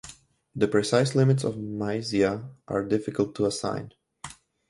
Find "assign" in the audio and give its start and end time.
3.45-3.93